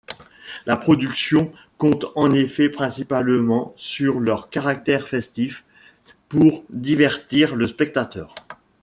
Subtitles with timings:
[0.65, 5.63] La production compte en effet principalement sur leur caractère festif
[6.27, 8.33] pour divertir le spectateur.